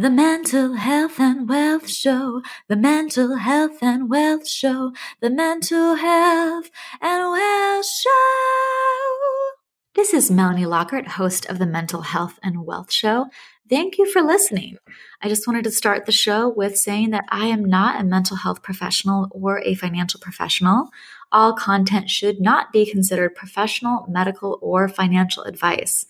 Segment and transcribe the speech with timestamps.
[0.00, 6.70] The Mental Health and Wealth Show, the Mental Health and Wealth Show, the Mental Health
[7.02, 8.08] and Wealth Show.
[9.94, 13.26] This is Melanie Lockert, host of the Mental Health and Wealth Show.
[13.68, 14.78] Thank you for listening.
[15.20, 18.38] I just wanted to start the show with saying that I am not a mental
[18.38, 20.88] health professional or a financial professional.
[21.30, 26.06] All content should not be considered professional, medical, or financial advice.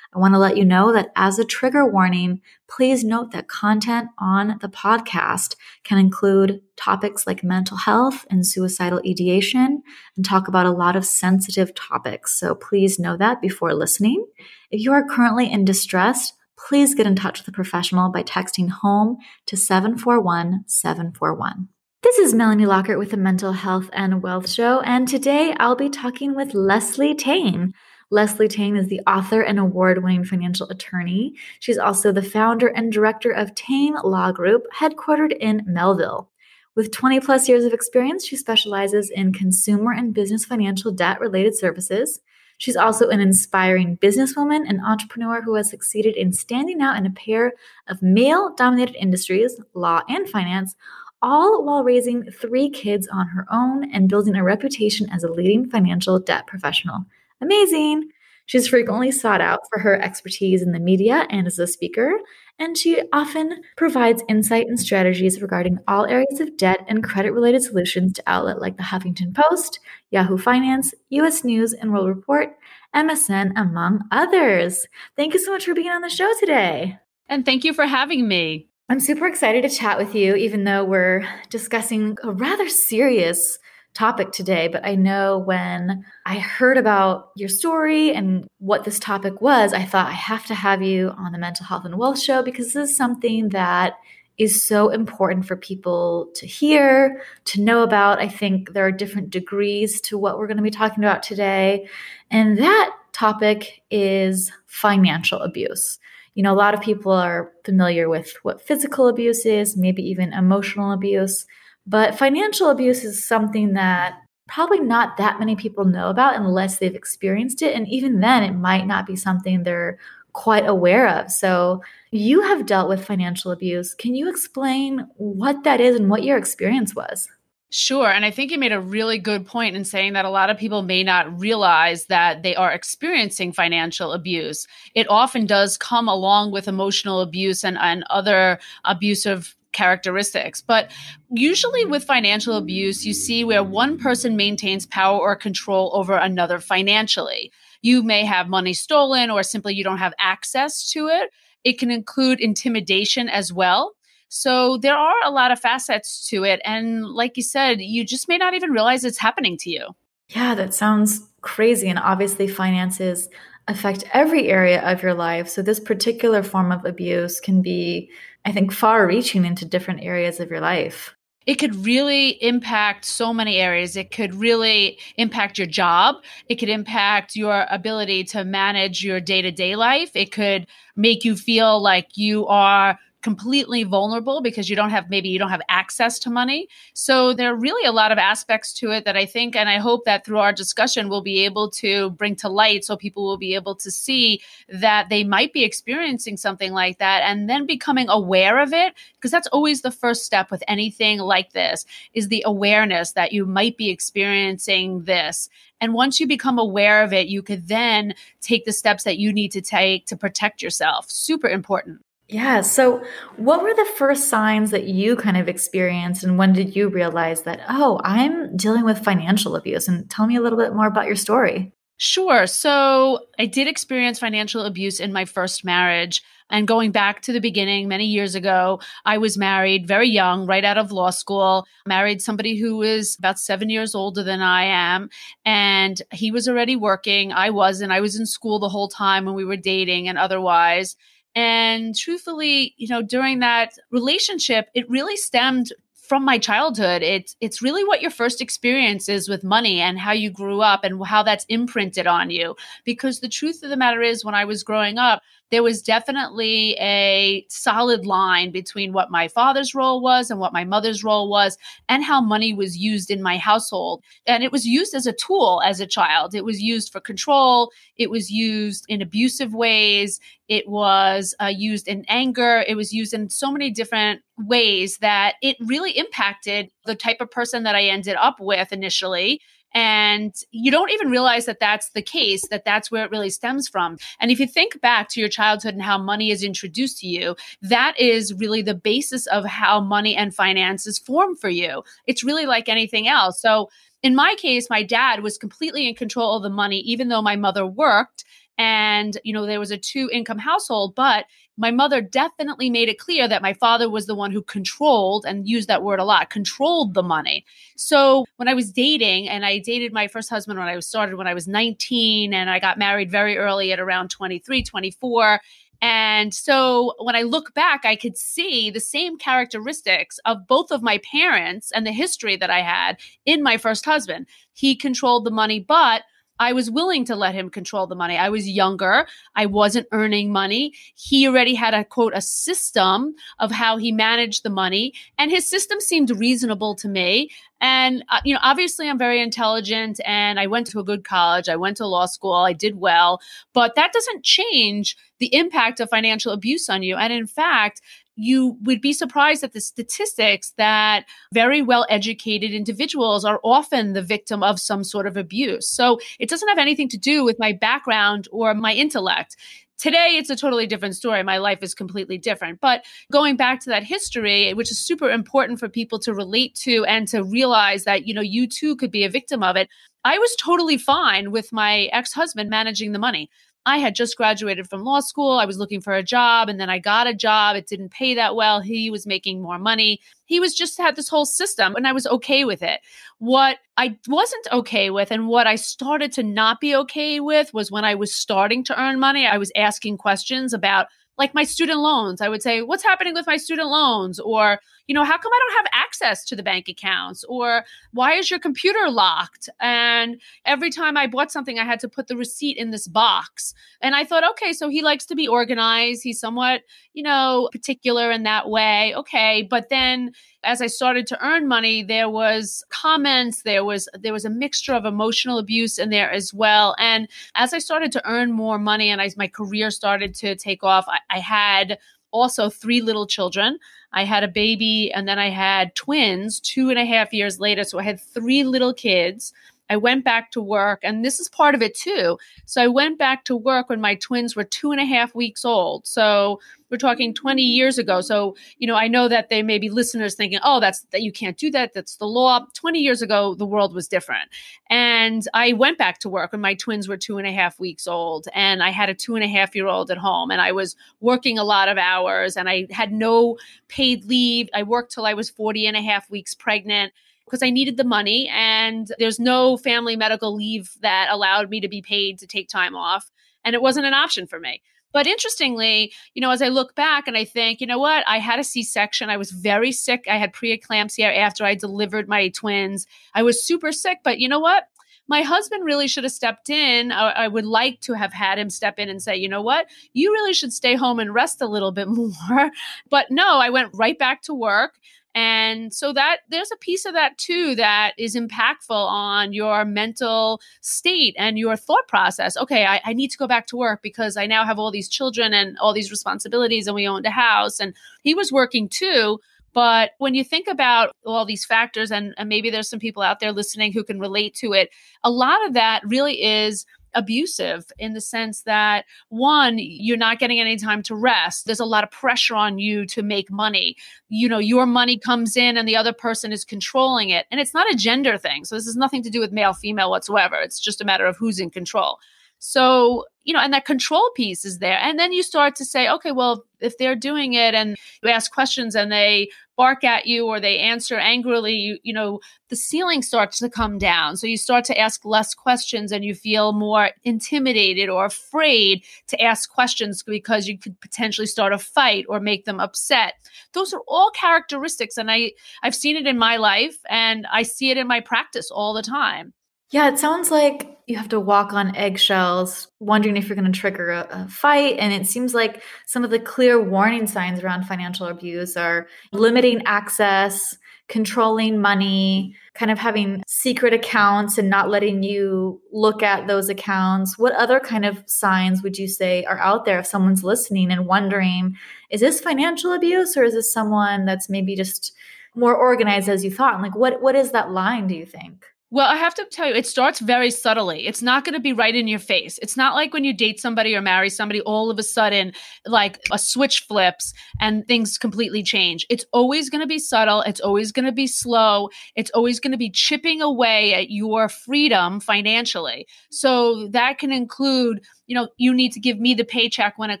[0.14, 4.08] I want to let you know that as a trigger warning, please note that content
[4.18, 9.82] on the podcast can include topics like mental health and suicidal ideation
[10.16, 12.38] and talk about a lot of sensitive topics.
[12.38, 14.24] So please know that before listening.
[14.70, 18.70] If you are currently in distress, please get in touch with a professional by texting
[18.70, 21.68] home to 741 741.
[22.02, 25.90] This is Melanie Lockert with the Mental Health and Wealth Show, and today I'll be
[25.90, 27.74] talking with Leslie Tayne.
[28.10, 31.34] Leslie Tayne is the author and award winning financial attorney.
[31.60, 36.30] She's also the founder and director of Tayne Law Group, headquartered in Melville.
[36.74, 41.54] With 20 plus years of experience, she specializes in consumer and business financial debt related
[41.54, 42.20] services.
[42.56, 47.10] She's also an inspiring businesswoman and entrepreneur who has succeeded in standing out in a
[47.10, 47.52] pair
[47.88, 50.76] of male dominated industries, law and finance,
[51.20, 55.68] all while raising three kids on her own and building a reputation as a leading
[55.68, 57.04] financial debt professional
[57.40, 58.10] amazing.
[58.46, 62.12] She's frequently sought out for her expertise in the media and as a speaker,
[62.58, 67.62] and she often provides insight and strategies regarding all areas of debt and credit related
[67.62, 69.80] solutions to outlets like the Huffington Post,
[70.10, 72.56] Yahoo Finance, US News and World Report,
[72.96, 74.86] MSN, among others.
[75.14, 76.98] Thank you so much for being on the show today.
[77.28, 78.68] And thank you for having me.
[78.88, 83.58] I'm super excited to chat with you, even though we're discussing a rather serious
[83.94, 89.40] topic today, but I know when I heard about your story and what this topic
[89.40, 92.42] was, I thought I have to have you on the Mental Health and Wealth Show
[92.42, 93.94] because this is something that
[94.38, 98.20] is so important for people to hear, to know about.
[98.20, 101.88] I think there are different degrees to what we're going to be talking about today.
[102.30, 105.98] And that topic is financial abuse.
[106.34, 110.32] You know, a lot of people are familiar with what physical abuse is, maybe even
[110.32, 111.44] emotional abuse.
[111.88, 116.94] But financial abuse is something that probably not that many people know about unless they've
[116.94, 117.74] experienced it.
[117.74, 119.98] And even then, it might not be something they're
[120.34, 121.30] quite aware of.
[121.30, 123.94] So, you have dealt with financial abuse.
[123.94, 127.28] Can you explain what that is and what your experience was?
[127.70, 128.08] Sure.
[128.10, 130.56] And I think you made a really good point in saying that a lot of
[130.56, 134.66] people may not realize that they are experiencing financial abuse.
[134.94, 140.62] It often does come along with emotional abuse and, and other abusive characteristics.
[140.62, 140.90] But
[141.30, 146.60] usually with financial abuse, you see where one person maintains power or control over another
[146.60, 147.52] financially.
[147.82, 151.30] You may have money stolen or simply you don't have access to it.
[151.64, 153.92] It can include intimidation as well.
[154.28, 156.60] So there are a lot of facets to it.
[156.64, 159.88] And like you said, you just may not even realize it's happening to you.
[160.28, 161.88] Yeah, that sounds crazy.
[161.88, 163.28] And obviously, finances
[163.66, 165.48] affect every area of your life.
[165.48, 168.10] So this particular form of abuse can be
[168.48, 171.14] I think, far reaching into different areas of your life.
[171.46, 173.94] It could really impact so many areas.
[173.94, 176.16] It could really impact your job.
[176.48, 180.10] It could impact your ability to manage your day to day life.
[180.14, 180.66] It could
[180.96, 185.50] make you feel like you are completely vulnerable because you don't have maybe you don't
[185.50, 186.68] have access to money.
[186.94, 189.78] So there are really a lot of aspects to it that I think and I
[189.78, 193.36] hope that through our discussion we'll be able to bring to light so people will
[193.36, 198.08] be able to see that they might be experiencing something like that and then becoming
[198.08, 202.44] aware of it because that's always the first step with anything like this is the
[202.46, 205.48] awareness that you might be experiencing this.
[205.80, 209.32] And once you become aware of it, you could then take the steps that you
[209.32, 211.10] need to take to protect yourself.
[211.10, 212.00] Super important.
[212.28, 212.60] Yeah.
[212.60, 213.02] So,
[213.36, 217.42] what were the first signs that you kind of experienced, and when did you realize
[217.42, 219.88] that, oh, I'm dealing with financial abuse?
[219.88, 221.72] And tell me a little bit more about your story.
[221.96, 222.46] Sure.
[222.46, 226.22] So, I did experience financial abuse in my first marriage.
[226.50, 230.64] And going back to the beginning, many years ago, I was married very young, right
[230.64, 235.10] out of law school, married somebody who was about seven years older than I am.
[235.44, 237.32] And he was already working.
[237.32, 237.92] I wasn't.
[237.92, 240.96] I was in school the whole time when we were dating and otherwise.
[241.38, 247.00] And truthfully, you know, during that relationship, it really stemmed from my childhood.
[247.02, 250.82] It's it's really what your first experience is with money and how you grew up
[250.82, 252.56] and how that's imprinted on you.
[252.84, 256.76] Because the truth of the matter is when I was growing up, there was definitely
[256.78, 261.56] a solid line between what my father's role was and what my mother's role was
[261.88, 264.02] and how money was used in my household.
[264.26, 266.34] And it was used as a tool as a child.
[266.34, 271.88] It was used for control, it was used in abusive ways, it was uh, used
[271.88, 276.94] in anger, it was used in so many different ways that it really impacted the
[276.94, 279.40] type of person that I ended up with initially
[279.74, 283.68] and you don't even realize that that's the case, that that's where it really stems
[283.68, 283.98] from.
[284.20, 287.36] And if you think back to your childhood and how money is introduced to you,
[287.62, 291.82] that is really the basis of how money and finances form for you.
[292.06, 293.40] It's really like anything else.
[293.40, 293.70] So,
[294.00, 297.34] in my case, my dad was completely in control of the money, even though my
[297.34, 298.24] mother worked
[298.58, 301.24] and you know there was a two income household but
[301.58, 305.48] my mother definitely made it clear that my father was the one who controlled and
[305.48, 307.44] used that word a lot controlled the money
[307.76, 311.16] so when i was dating and i dated my first husband when i was started
[311.16, 315.40] when i was 19 and i got married very early at around 23 24
[315.80, 320.82] and so when I look back, I could see the same characteristics of both of
[320.82, 324.26] my parents and the history that I had in my first husband.
[324.52, 326.02] He controlled the money, but
[326.38, 328.16] I was willing to let him control the money.
[328.16, 329.06] I was younger.
[329.34, 330.74] I wasn't earning money.
[330.94, 334.94] He already had a quote, a system of how he managed the money.
[335.18, 337.30] And his system seemed reasonable to me.
[337.60, 341.48] And, uh, you know, obviously I'm very intelligent and I went to a good college.
[341.48, 342.34] I went to law school.
[342.34, 343.20] I did well,
[343.52, 346.96] but that doesn't change the impact of financial abuse on you.
[346.96, 347.80] And in fact,
[348.18, 354.02] you would be surprised at the statistics that very well educated individuals are often the
[354.02, 355.68] victim of some sort of abuse.
[355.68, 359.36] So it doesn't have anything to do with my background or my intellect.
[359.78, 361.22] Today, it's a totally different story.
[361.22, 362.60] My life is completely different.
[362.60, 366.84] But going back to that history, which is super important for people to relate to
[366.86, 369.68] and to realize that, you know, you too could be a victim of it.
[370.04, 373.30] I was totally fine with my ex husband managing the money.
[373.66, 375.38] I had just graduated from law school.
[375.38, 377.54] I was looking for a job and then I got a job.
[377.54, 378.60] It didn't pay that well.
[378.60, 380.00] He was making more money.
[380.24, 382.80] He was just had this whole system and I was okay with it.
[383.18, 387.70] What I wasn't okay with and what I started to not be okay with was
[387.70, 390.86] when I was starting to earn money, I was asking questions about
[391.18, 392.20] like my student loans.
[392.20, 394.18] I would say, What's happening with my student loans?
[394.20, 397.22] Or, you know, how come I don't have access to the bank accounts?
[397.24, 399.50] Or why is your computer locked?
[399.60, 403.52] And every time I bought something, I had to put the receipt in this box.
[403.82, 406.02] And I thought, okay, so he likes to be organized.
[406.02, 406.62] He's somewhat,
[406.94, 408.94] you know, particular in that way.
[408.96, 409.46] Okay.
[409.48, 410.12] But then
[410.42, 414.72] as I started to earn money, there was comments, there was there was a mixture
[414.72, 416.74] of emotional abuse in there as well.
[416.78, 420.64] And as I started to earn more money and as my career started to take
[420.64, 421.78] off, I, I had
[422.10, 423.58] also three little children.
[423.92, 427.64] I had a baby and then I had twins two and a half years later.
[427.64, 429.32] So I had three little kids.
[429.70, 432.18] I went back to work, and this is part of it too.
[432.46, 435.44] So I went back to work when my twins were two and a half weeks
[435.44, 435.86] old.
[435.86, 438.00] So we're talking 20 years ago.
[438.00, 441.12] So, you know, I know that there may be listeners thinking, oh, that's that you
[441.12, 441.72] can't do that.
[441.72, 442.46] That's the law.
[442.54, 444.28] 20 years ago, the world was different.
[444.68, 447.86] And I went back to work when my twins were two and a half weeks
[447.86, 448.28] old.
[448.34, 450.30] And I had a two and a half year old at home.
[450.30, 453.38] And I was working a lot of hours and I had no
[453.68, 454.48] paid leave.
[454.54, 456.92] I worked till I was 40 and a half weeks pregnant
[457.28, 461.68] because I needed the money and there's no family medical leave that allowed me to
[461.68, 463.10] be paid to take time off.
[463.44, 464.62] And it wasn't an option for me.
[464.92, 468.18] But interestingly, you know, as I look back and I think, you know what, I
[468.18, 469.10] had a C section.
[469.10, 470.06] I was very sick.
[470.10, 472.86] I had preeclampsia after I delivered my twins.
[473.14, 473.98] I was super sick.
[474.02, 474.64] But you know what?
[475.08, 476.92] My husband really should have stepped in.
[476.92, 479.66] I, I, would like to have had him step in and say, you know what,
[479.94, 482.50] you really should stay home and rest a little bit more.
[482.90, 484.78] But no, I went right back to work.
[485.14, 490.40] And so that there's a piece of that too that is impactful on your mental
[490.60, 492.36] state and your thought process.
[492.36, 494.88] Okay, I, I, need to go back to work because I now have all these
[494.88, 497.58] children and all these responsibilities and we owned a house.
[497.58, 499.18] And he was working too.
[499.52, 503.20] But when you think about all these factors, and, and maybe there's some people out
[503.20, 504.70] there listening who can relate to it,
[505.02, 510.40] a lot of that really is abusive in the sense that one you're not getting
[510.40, 511.44] any time to rest.
[511.44, 513.76] There's a lot of pressure on you to make money.
[514.08, 517.26] You know your money comes in and the other person is controlling it.
[517.30, 518.44] And it's not a gender thing.
[518.44, 520.36] So this has nothing to do with male female whatsoever.
[520.36, 521.98] It's just a matter of who's in control
[522.38, 525.88] so you know and that control piece is there and then you start to say
[525.88, 530.24] okay well if they're doing it and you ask questions and they bark at you
[530.26, 534.16] or they answer angrily, you, you know, the ceiling starts to come down.
[534.16, 539.20] So you start to ask less questions and you feel more intimidated or afraid to
[539.20, 543.14] ask questions because you could potentially start a fight or make them upset.
[543.52, 544.96] Those are all characteristics.
[544.96, 548.52] And I, I've seen it in my life and I see it in my practice
[548.52, 549.34] all the time.
[549.70, 553.58] Yeah, it sounds like you have to walk on eggshells, wondering if you're going to
[553.58, 554.76] trigger a, a, fight.
[554.78, 559.62] And it seems like some of the clear warning signs around financial abuse are limiting
[559.66, 560.56] access,
[560.88, 567.18] controlling money, kind of having secret accounts and not letting you look at those accounts.
[567.18, 570.86] What other kind of signs would you say are out there if someone's listening and
[570.86, 571.54] wondering,
[571.90, 574.94] is this financial abuse or is this someone that's maybe just
[575.34, 576.54] more organized as you thought?
[576.54, 578.46] And like what what is that line, do you think?
[578.70, 580.86] Well, I have to tell you, it starts very subtly.
[580.86, 582.38] It's not going to be right in your face.
[582.42, 585.32] It's not like when you date somebody or marry somebody, all of a sudden,
[585.64, 588.86] like a switch flips and things completely change.
[588.90, 590.20] It's always going to be subtle.
[590.20, 591.70] It's always going to be slow.
[591.96, 595.86] It's always going to be chipping away at your freedom financially.
[596.10, 600.00] So that can include you know, you need to give me the paycheck when it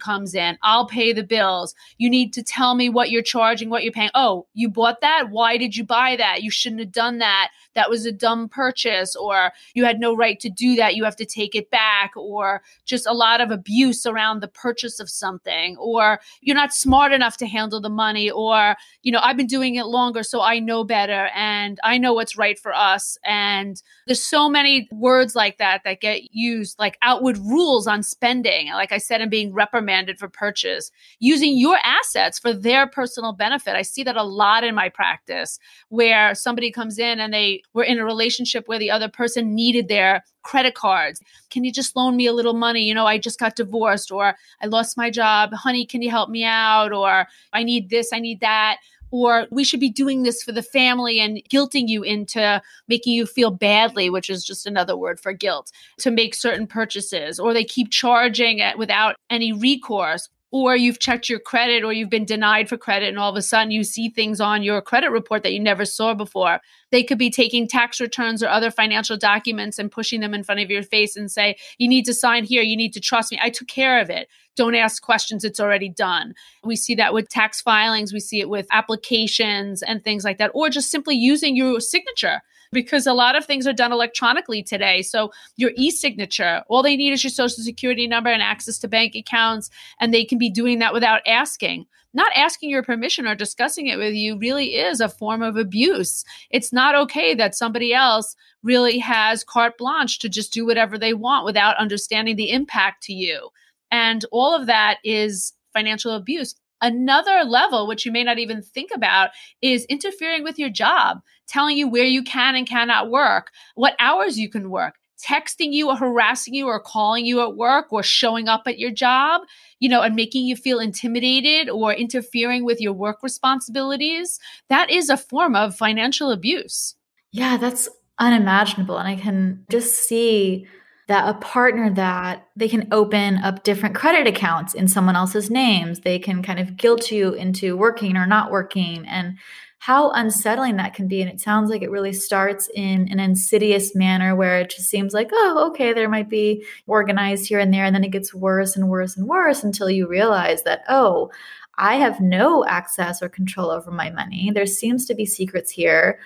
[0.00, 0.58] comes in.
[0.62, 1.74] I'll pay the bills.
[1.98, 4.10] You need to tell me what you're charging, what you're paying.
[4.14, 5.28] Oh, you bought that?
[5.30, 6.42] Why did you buy that?
[6.42, 7.50] You shouldn't have done that.
[7.74, 10.96] That was a dumb purchase, or you had no right to do that.
[10.96, 14.98] You have to take it back, or just a lot of abuse around the purchase
[14.98, 19.36] of something, or you're not smart enough to handle the money, or, you know, I've
[19.36, 23.16] been doing it longer, so I know better and I know what's right for us.
[23.24, 28.02] And there's so many words like that that get used, like outward rules on on
[28.04, 33.32] spending, like I said, and being reprimanded for purchase, using your assets for their personal
[33.32, 33.74] benefit.
[33.74, 37.82] I see that a lot in my practice where somebody comes in and they were
[37.82, 41.20] in a relationship where the other person needed their credit cards.
[41.50, 42.84] Can you just loan me a little money?
[42.84, 45.52] You know, I just got divorced or I lost my job.
[45.52, 46.92] Honey, can you help me out?
[46.92, 48.78] Or I need this, I need that
[49.10, 53.26] or we should be doing this for the family and guilting you into making you
[53.26, 57.64] feel badly, which is just another word for guilt, to make certain purchases, or they
[57.64, 62.68] keep charging it without any recourse or you've checked your credit or you've been denied
[62.68, 65.52] for credit and all of a sudden you see things on your credit report that
[65.52, 66.60] you never saw before.
[66.90, 70.60] They could be taking tax returns or other financial documents and pushing them in front
[70.60, 72.62] of your face and say you need to sign here.
[72.62, 73.38] You need to trust me.
[73.42, 76.34] I took care of it don't ask questions it's already done
[76.64, 80.50] we see that with tax filings we see it with applications and things like that
[80.52, 85.02] or just simply using your signature because a lot of things are done electronically today.
[85.02, 89.14] So your e-signature, all they need is your social security number and access to bank
[89.14, 91.86] accounts, and they can be doing that without asking.
[92.14, 96.24] Not asking your permission or discussing it with you really is a form of abuse.
[96.50, 101.12] It's not okay that somebody else really has carte blanche to just do whatever they
[101.12, 103.50] want without understanding the impact to you.
[103.90, 106.54] And all of that is financial abuse.
[106.80, 109.30] Another level, which you may not even think about,
[109.60, 114.38] is interfering with your job, telling you where you can and cannot work, what hours
[114.38, 118.46] you can work, texting you or harassing you or calling you at work or showing
[118.46, 119.42] up at your job,
[119.80, 124.38] you know, and making you feel intimidated or interfering with your work responsibilities.
[124.68, 126.94] That is a form of financial abuse.
[127.32, 128.98] Yeah, that's unimaginable.
[128.98, 130.66] And I can just see
[131.08, 136.00] that a partner that they can open up different credit accounts in someone else's names.
[136.00, 139.06] They can kind of guilt you into working or not working.
[139.06, 139.38] And
[139.80, 141.22] how unsettling that can be.
[141.22, 145.14] And it sounds like it really starts in an insidious manner where it just seems
[145.14, 147.84] like oh okay there might be organized here and there.
[147.84, 151.30] And then it gets worse and worse and worse until you realize that oh
[151.78, 154.50] i have no access or control over my money.
[154.52, 156.18] There seems to be secrets here.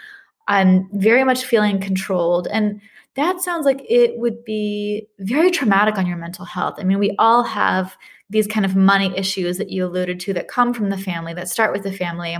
[0.49, 2.49] I'm very much feeling controlled.
[2.49, 2.81] And
[3.15, 6.77] that sounds like it would be very traumatic on your mental health.
[6.79, 7.97] I mean, we all have
[8.31, 11.49] these kind of money issues that you alluded to that come from the family, that
[11.49, 12.37] start with the family,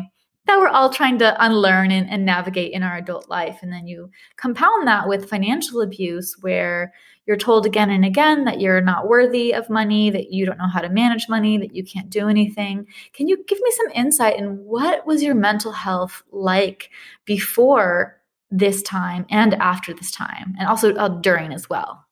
[0.47, 3.59] that we're all trying to unlearn and, and navigate in our adult life.
[3.63, 6.93] And then you compound that with financial abuse, where
[7.27, 10.67] you're told again and again that you're not worthy of money, that you don't know
[10.67, 12.87] how to manage money, that you can't do anything.
[13.13, 16.91] Can you give me some insight in what was your mental health like
[17.25, 18.22] before
[18.53, 22.05] this time and after this time, and also uh, during as well?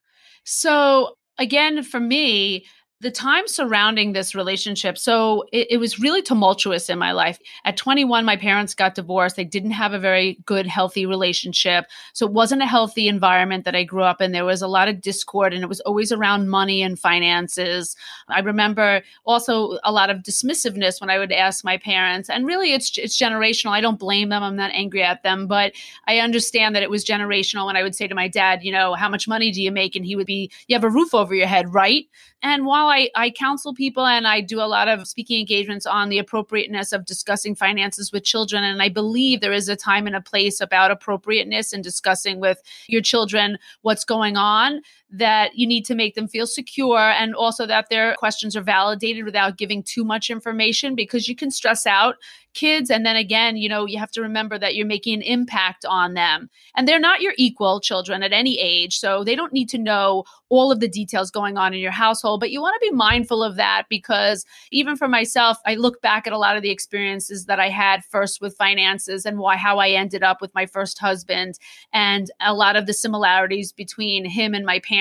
[0.44, 2.66] So, again, for me,
[3.00, 7.38] the time surrounding this relationship so it, it, was really tumultuous in my life.
[7.64, 9.36] At 21 my parents got divorced.
[9.36, 11.86] They didn't have a very good healthy relationship.
[12.12, 14.32] So it wasn't a healthy environment that i grew up in.
[14.32, 17.96] There was a lot of discord and it was always around money and finances.
[18.28, 22.74] I remember also a lot of dismissiveness when i would ask my parents and really
[22.74, 23.70] it's it's generational.
[23.70, 24.42] I don't blame them.
[24.42, 25.46] I'm not angry at them.
[25.46, 25.72] But
[26.06, 28.94] i understand that it was generational when i would say to my dad you know
[28.94, 29.96] how much money do you make?
[29.96, 32.06] And he would be you have a roof over your head right
[32.42, 36.08] and while I, I counsel people and I do a lot of speaking engagements on
[36.08, 40.16] the appropriateness of discussing finances with children, and I believe there is a time and
[40.16, 44.80] a place about appropriateness and discussing with your children what's going on,
[45.12, 49.24] that you need to make them feel secure and also that their questions are validated
[49.24, 52.16] without giving too much information because you can stress out
[52.54, 52.90] kids.
[52.90, 56.14] And then again you know you have to remember that you're making an impact on
[56.14, 56.48] them.
[56.76, 60.24] And they're not your equal children at any age so they don't need to know
[60.48, 62.40] all of the details going on in your household.
[62.40, 66.26] But you want to be mindful of that because even for myself i look back
[66.26, 69.78] at a lot of the experiences that i had first with finances and why how
[69.78, 71.58] i ended up with my first husband
[71.92, 74.99] and a lot of the similarities between him and my parents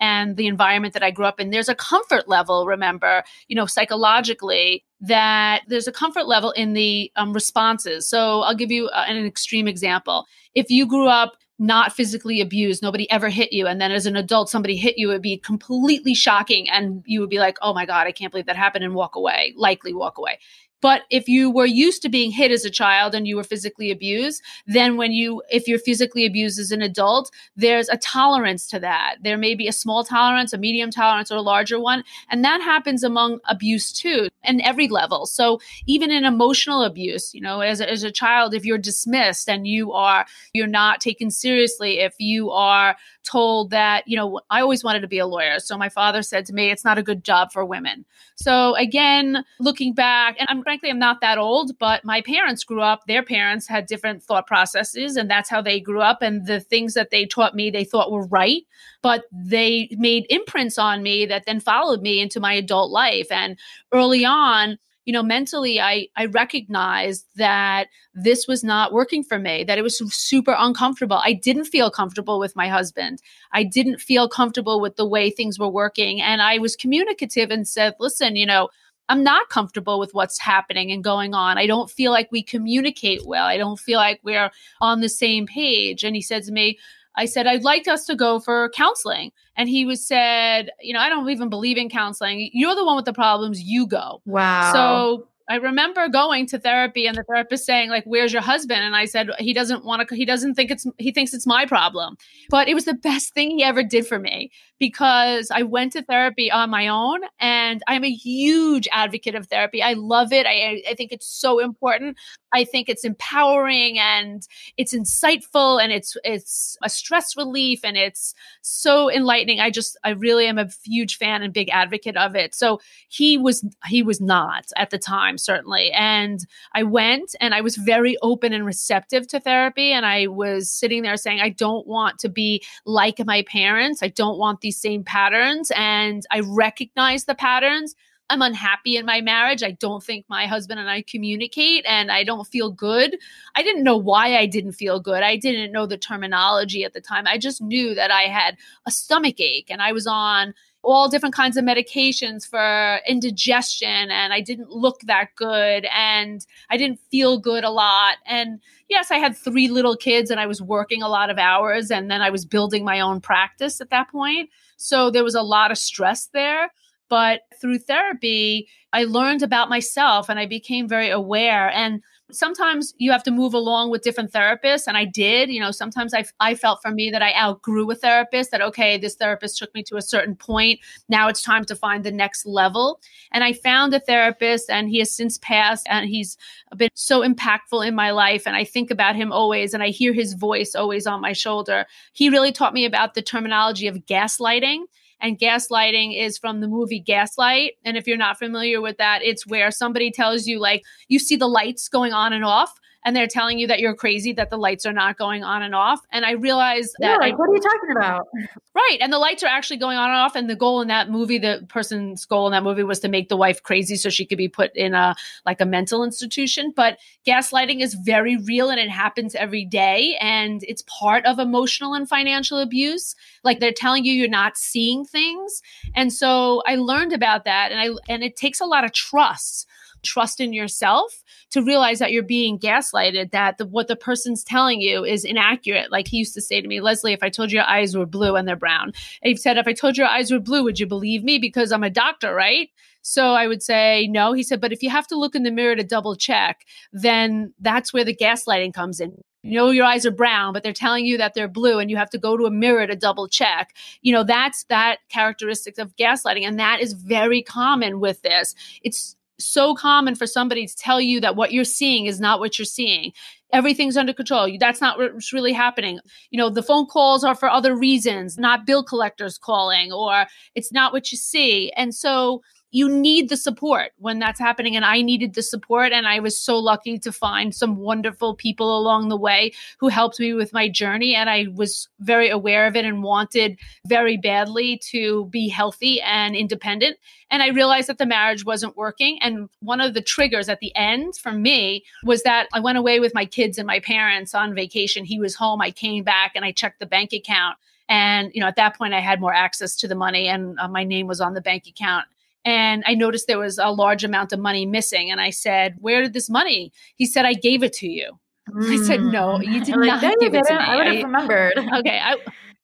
[0.00, 3.66] and the environment that i grew up in there's a comfort level remember you know
[3.66, 8.08] psychologically that there's a comfort level in the um, responses.
[8.08, 10.26] So I'll give you uh, an extreme example.
[10.54, 14.16] If you grew up not physically abused, nobody ever hit you, and then as an
[14.16, 17.74] adult somebody hit you, it would be completely shocking, and you would be like, "Oh
[17.74, 20.38] my god, I can't believe that happened," and walk away, likely walk away.
[20.82, 23.90] But if you were used to being hit as a child and you were physically
[23.90, 28.80] abused, then when you, if you're physically abused as an adult, there's a tolerance to
[28.80, 29.16] that.
[29.22, 32.04] There may be a small tolerance, a medium tolerance, or a larger one.
[32.28, 35.24] And that happens among abuse too, and every level.
[35.24, 39.48] So even in emotional abuse, you know, as a, as a child, if you're dismissed
[39.48, 44.60] and you are, you're not taken seriously, if you are told that, you know, I
[44.60, 45.60] always wanted to be a lawyer.
[45.60, 48.04] So my father said to me, it's not a good job for women.
[48.34, 52.80] So again, looking back, and I'm frankly, I'm not that old, but my parents grew
[52.80, 56.22] up, their parents had different thought processes, and that's how they grew up.
[56.22, 58.62] And the things that they taught me, they thought were right,
[59.02, 63.30] but they made imprints on me that then followed me into my adult life.
[63.30, 63.58] And
[63.92, 69.64] early on, you know mentally i i recognized that this was not working for me
[69.64, 73.20] that it was super uncomfortable i didn't feel comfortable with my husband
[73.52, 77.66] i didn't feel comfortable with the way things were working and i was communicative and
[77.66, 78.68] said listen you know
[79.08, 81.58] I'm not comfortable with what's happening and going on.
[81.58, 83.44] I don't feel like we communicate well.
[83.44, 86.04] I don't feel like we're on the same page.
[86.04, 86.78] And he said to me,
[87.16, 89.32] I said, I'd like us to go for counseling.
[89.56, 92.48] And he was said, you know, I don't even believe in counseling.
[92.52, 94.22] You're the one with the problems, you go.
[94.24, 94.72] Wow.
[94.72, 98.96] So I remember going to therapy and the therapist saying like where's your husband and
[98.96, 102.16] I said he doesn't want to he doesn't think it's he thinks it's my problem.
[102.48, 104.50] But it was the best thing he ever did for me
[104.82, 109.80] because I went to therapy on my own and I'm a huge advocate of therapy.
[109.80, 110.44] I love it.
[110.44, 112.16] I I think it's so important.
[112.52, 114.46] I think it's empowering and
[114.76, 119.60] it's insightful and it's it's a stress relief and it's so enlightening.
[119.60, 122.52] I just I really am a huge fan and big advocate of it.
[122.52, 125.92] So he was he was not at the time certainly.
[125.92, 130.72] And I went and I was very open and receptive to therapy and I was
[130.72, 134.02] sitting there saying I don't want to be like my parents.
[134.02, 137.94] I don't want these same patterns and I recognize the patterns
[138.32, 139.62] I'm unhappy in my marriage.
[139.62, 143.18] I don't think my husband and I communicate and I don't feel good.
[143.54, 145.22] I didn't know why I didn't feel good.
[145.22, 147.26] I didn't know the terminology at the time.
[147.26, 148.56] I just knew that I had
[148.86, 154.32] a stomach ache and I was on all different kinds of medications for indigestion and
[154.32, 158.16] I didn't look that good and I didn't feel good a lot.
[158.26, 161.90] And yes, I had three little kids and I was working a lot of hours
[161.90, 164.50] and then I was building my own practice at that point.
[164.76, 166.72] So there was a lot of stress there.
[167.08, 171.70] But through therapy, I learned about myself and I became very aware.
[171.70, 175.70] And sometimes you have to move along with different therapists and i did you know
[175.70, 179.58] sometimes I, I felt for me that i outgrew a therapist that okay this therapist
[179.58, 183.00] took me to a certain point now it's time to find the next level.
[183.32, 186.36] And i found a therapist and he has since passed and he's
[186.76, 190.12] been so impactful in my life and i think about him always and i hear
[190.12, 191.86] his voice always on my shoulder.
[192.12, 194.84] He really taught me about the terminology of gaslighting
[195.22, 197.74] and gaslighting is from the movie Gaslight.
[197.84, 201.36] And if you're not familiar with that, it's where somebody tells you, like, you see
[201.36, 204.56] the lights going on and off and they're telling you that you're crazy that the
[204.56, 206.00] lights are not going on and off.
[206.12, 208.28] And I realized that like, I, what are you talking about?
[208.74, 208.98] Right.
[209.00, 210.36] And the lights are actually going on and off.
[210.36, 213.28] And the goal in that movie, the person's goal in that movie was to make
[213.28, 216.72] the wife crazy so she could be put in a like a mental institution.
[216.74, 220.16] But gaslighting is very real and it happens every day.
[220.20, 223.16] And it's part of emotional and financial abuse.
[223.42, 225.60] Like they're telling you you're not seeing things.
[225.94, 227.72] And so I learned about that.
[227.72, 229.66] And I and it takes a lot of trust
[230.02, 234.80] trust in yourself to realize that you're being gaslighted, that the, what the person's telling
[234.80, 235.90] you is inaccurate.
[235.92, 238.06] Like he used to say to me, Leslie, if I told you your eyes were
[238.06, 240.64] blue and they're brown, and he said, if I told you your eyes were blue,
[240.64, 241.38] would you believe me?
[241.38, 242.68] Because I'm a doctor, right?
[243.02, 244.32] So I would say no.
[244.32, 247.52] He said, but if you have to look in the mirror to double check, then
[247.60, 249.20] that's where the gaslighting comes in.
[249.42, 251.96] You know, your eyes are brown, but they're telling you that they're blue and you
[251.96, 253.74] have to go to a mirror to double check.
[254.00, 256.46] You know, that's that characteristic of gaslighting.
[256.46, 258.54] And that is very common with this.
[258.84, 262.58] It's so common for somebody to tell you that what you're seeing is not what
[262.58, 263.12] you're seeing
[263.52, 264.50] everything's under control.
[264.58, 266.00] That's not what's really happening.
[266.30, 270.72] You know, the phone calls are for other reasons, not bill collectors calling, or it's
[270.72, 271.70] not what you see.
[271.76, 274.74] And so you need the support when that's happening.
[274.74, 275.92] And I needed the support.
[275.92, 280.18] And I was so lucky to find some wonderful people along the way who helped
[280.18, 281.14] me with my journey.
[281.14, 286.34] And I was very aware of it and wanted very badly to be healthy and
[286.34, 286.96] independent.
[287.30, 289.18] And I realized that the marriage wasn't working.
[289.20, 293.00] And one of the triggers at the end for me was that I went away
[293.00, 295.04] with my kids and my parents on vacation.
[295.04, 295.60] He was home.
[295.60, 297.58] I came back and I checked the bank account.
[297.88, 300.68] And, you know, at that point, I had more access to the money and uh,
[300.68, 302.06] my name was on the bank account
[302.44, 305.10] and I noticed there was a large amount of money missing.
[305.10, 306.72] And I said, Where did this money?
[306.96, 308.18] He said, I gave it to you.
[308.50, 308.72] Mm.
[308.72, 309.64] I said, No, you mm.
[309.64, 310.58] did not give it to me.
[310.58, 311.52] I would have remembered.
[311.78, 312.00] Okay.
[312.02, 312.16] I,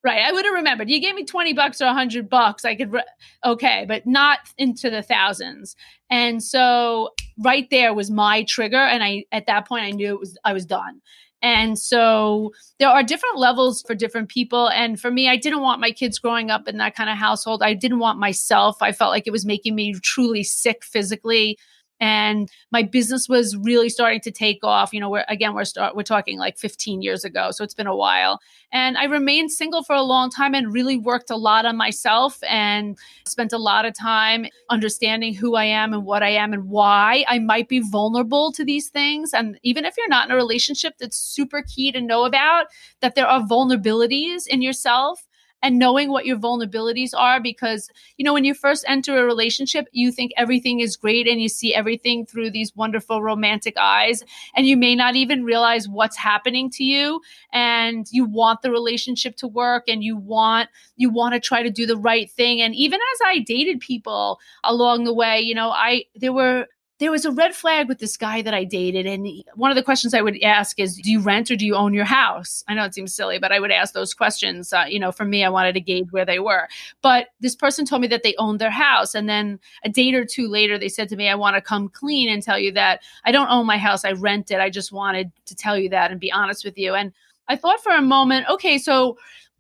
[0.03, 0.23] right.
[0.25, 0.91] I would have remembered.
[0.91, 2.64] You gave me 20 bucks or 100 bucks.
[2.64, 3.05] I could, re-
[3.45, 5.77] okay, but not into the thousands.
[6.11, 8.77] And so right there was my trigger.
[8.77, 11.01] And I, at that point, I knew it was, I was done.
[11.40, 14.68] And so there are different levels for different people.
[14.70, 17.62] And for me, I didn't want my kids growing up in that kind of household.
[17.62, 18.77] I didn't want myself.
[18.81, 21.59] I felt like it was making me truly sick physically
[22.00, 25.96] and my business was really starting to take off you know we're again we're start
[25.96, 28.40] we're talking like 15 years ago so it's been a while.
[28.70, 32.38] And i remained single for a long time and really worked a lot on myself
[32.48, 36.68] and spent a lot of time understanding who i am and what i am and
[36.68, 39.32] why i might be vulnerable to these things.
[39.32, 42.66] And even if you're not in a relationship that's super key to know about
[43.00, 45.28] that there are vulnerabilities in yourself
[45.62, 49.87] and knowing what your vulnerabilities are because you know when you first enter a relationship
[49.92, 54.23] you think everything is great and you see everything through these wonderful romantic eyes
[54.55, 57.21] and you may not even realize what's happening to you
[57.53, 61.71] and you want the relationship to work and you want you want to try to
[61.71, 62.61] do the right thing.
[62.61, 66.66] And even as I dated people along the way you know I there were
[66.98, 69.06] there was a red flag with this guy that I dated.
[69.06, 71.76] And one of the questions I would ask is, do you rent or do you
[71.76, 72.64] own your house?
[72.66, 74.72] I know it seems silly, but I would ask those questions.
[74.72, 76.68] Uh, you know, for me, I wanted to gauge where they were.
[77.00, 79.14] But this person told me that they owned their house.
[79.14, 81.88] And then a date or two later, they said to me, I want to come
[81.88, 84.04] clean and tell you that I don't own my house.
[84.04, 84.61] I rent it.
[84.61, 86.94] I just wanted to tell you that and be honest with you.
[86.94, 87.12] And
[87.46, 89.16] I thought for a moment, okay, so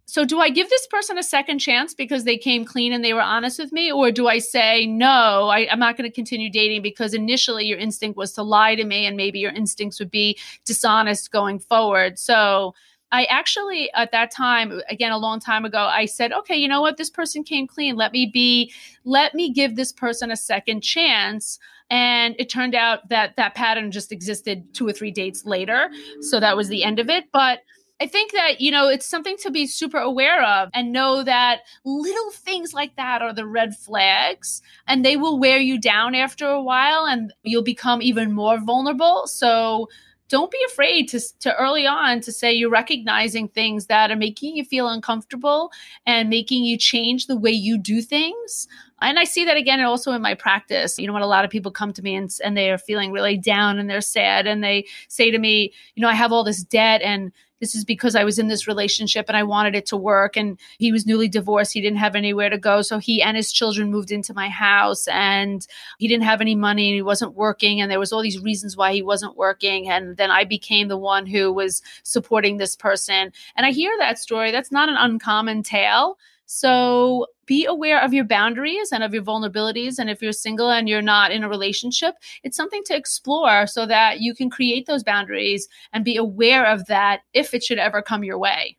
[0.08, 3.12] so do I give this person a second chance because they came clean and they
[3.12, 3.92] were honest with me?
[3.92, 7.78] Or do I say, no, I, am not going to continue dating because initially your
[7.78, 12.18] instinct was to lie to me and maybe your instincts would be dishonest going forward?
[12.18, 12.74] So
[13.12, 16.80] I actually, at that time, again, a long time ago, I said, okay, you know
[16.80, 16.96] what?
[16.96, 17.94] This person came clean.
[17.94, 18.72] Let me be,
[19.04, 21.58] let me give this person a second chance.
[21.90, 25.90] And it turned out that that pattern just existed two or three dates later.
[26.22, 27.26] So that was the end of it.
[27.30, 27.60] But
[28.00, 31.62] I think that, you know, it's something to be super aware of and know that
[31.84, 36.46] little things like that are the red flags and they will wear you down after
[36.46, 39.26] a while and you'll become even more vulnerable.
[39.26, 39.88] So
[40.28, 44.56] don't be afraid to, to early on to say you're recognizing things that are making
[44.56, 45.72] you feel uncomfortable
[46.06, 48.68] and making you change the way you do things
[49.00, 50.98] and I see that again also in my practice.
[50.98, 53.12] You know, when a lot of people come to me and, and they are feeling
[53.12, 56.44] really down and they're sad and they say to me, you know, I have all
[56.44, 59.86] this debt and this is because I was in this relationship and I wanted it
[59.86, 60.36] to work.
[60.36, 61.72] And he was newly divorced.
[61.72, 62.82] He didn't have anywhere to go.
[62.82, 65.66] So he and his children moved into my house and
[65.98, 67.80] he didn't have any money and he wasn't working.
[67.80, 69.88] And there was all these reasons why he wasn't working.
[69.88, 73.32] And then I became the one who was supporting this person.
[73.56, 74.50] And I hear that story.
[74.50, 76.18] That's not an uncommon tale.
[76.50, 79.98] So be aware of your boundaries and of your vulnerabilities.
[79.98, 83.84] And if you're single and you're not in a relationship, it's something to explore so
[83.84, 88.00] that you can create those boundaries and be aware of that if it should ever
[88.00, 88.78] come your way.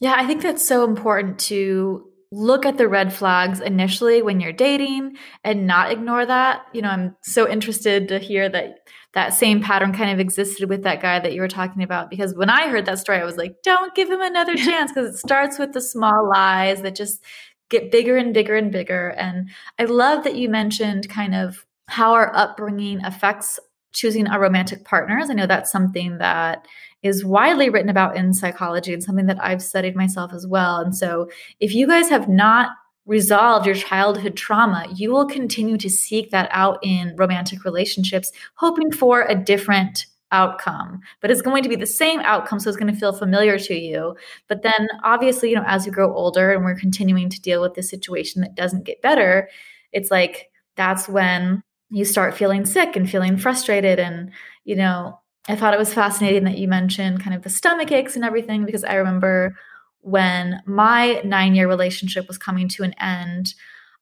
[0.00, 4.52] Yeah, I think that's so important to look at the red flags initially when you're
[4.52, 6.66] dating and not ignore that.
[6.72, 8.80] You know, I'm so interested to hear that
[9.14, 12.34] that same pattern kind of existed with that guy that you were talking about because
[12.34, 15.18] when I heard that story I was like, don't give him another chance because it
[15.18, 17.22] starts with the small lies that just
[17.70, 19.10] get bigger and bigger and bigger.
[19.10, 23.58] And I love that you mentioned kind of how our upbringing affects
[23.92, 25.30] choosing our romantic partners.
[25.30, 26.66] I know that's something that
[27.02, 30.78] is widely written about in psychology and something that I've studied myself as well.
[30.78, 32.70] And so, if you guys have not
[33.08, 38.92] resolved your childhood trauma, you will continue to seek that out in romantic relationships, hoping
[38.92, 41.00] for a different outcome.
[41.20, 43.74] But it's going to be the same outcome so it's going to feel familiar to
[43.74, 44.14] you.
[44.46, 47.74] But then obviously you know as you grow older and we're continuing to deal with
[47.74, 49.48] this situation that doesn't get better
[49.92, 54.30] it's like that's when you start feeling sick and feeling frustrated and
[54.64, 55.18] you know
[55.48, 58.64] i thought it was fascinating that you mentioned kind of the stomach aches and everything
[58.64, 59.54] because i remember
[60.00, 63.54] when my 9 year relationship was coming to an end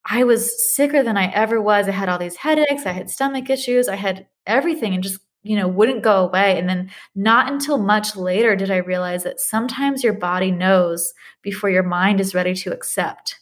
[0.08, 1.88] I was sicker than I ever was.
[1.88, 5.56] I had all these headaches, I had stomach issues, I had everything and just, you
[5.56, 6.58] know, wouldn't go away.
[6.58, 11.70] And then not until much later did I realize that sometimes your body knows before
[11.70, 13.40] your mind is ready to accept.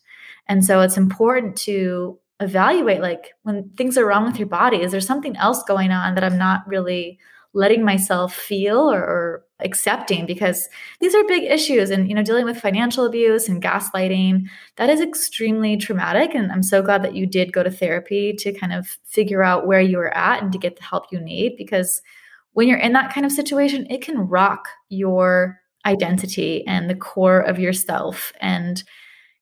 [0.48, 4.92] And so it's important to evaluate like when things are wrong with your body, is
[4.92, 7.18] there something else going on that I'm not really
[7.52, 10.68] letting myself feel or, or, accepting because
[11.00, 14.44] these are big issues and you know dealing with financial abuse and gaslighting
[14.76, 16.34] that is extremely traumatic.
[16.34, 19.66] And i'm so glad that you did go to therapy to kind of figure out
[19.66, 22.02] where you were at and to get the help you need because
[22.52, 27.40] when you're in that kind of situation it can rock your identity and the core
[27.40, 28.84] of yourself and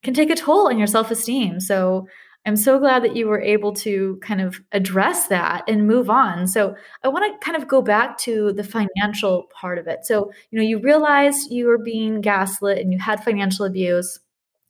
[0.02, 1.60] can take a toll on your self-esteem.
[1.60, 2.08] So
[2.44, 6.48] I'm so glad that you were able to kind of address that and move on.
[6.48, 6.74] So
[7.04, 10.04] I want to kind of go back to the financial part of it.
[10.04, 14.18] So, you know, you realized you were being gaslit and you had financial abuse.